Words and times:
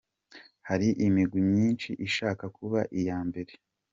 Hari 0.67 0.87
imigwi 1.07 1.39
myinshi 1.49 1.89
ishaka 2.07 2.45
kuba 2.57 2.79
iya 2.99 3.17
mbere. 3.27 3.53